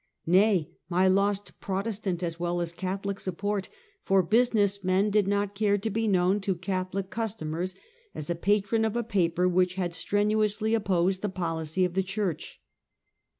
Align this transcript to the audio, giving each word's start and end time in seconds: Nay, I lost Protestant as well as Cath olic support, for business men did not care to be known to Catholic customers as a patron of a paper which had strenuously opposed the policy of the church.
Nay, 0.25 0.71
I 0.89 1.07
lost 1.07 1.59
Protestant 1.59 2.23
as 2.23 2.39
well 2.39 2.59
as 2.59 2.71
Cath 2.73 3.03
olic 3.03 3.19
support, 3.19 3.69
for 4.03 4.23
business 4.23 4.83
men 4.83 5.11
did 5.11 5.27
not 5.27 5.53
care 5.53 5.77
to 5.77 5.89
be 5.91 6.07
known 6.07 6.39
to 6.41 6.55
Catholic 6.55 7.11
customers 7.11 7.75
as 8.15 8.27
a 8.27 8.33
patron 8.33 8.83
of 8.83 8.95
a 8.95 9.03
paper 9.03 9.47
which 9.47 9.75
had 9.75 9.93
strenuously 9.93 10.73
opposed 10.73 11.21
the 11.21 11.29
policy 11.29 11.85
of 11.85 11.93
the 11.93 12.01
church. 12.01 12.59